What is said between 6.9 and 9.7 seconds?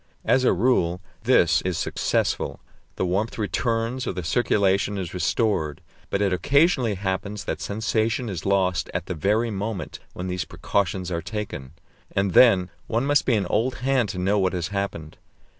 happens that sensation is lost at the very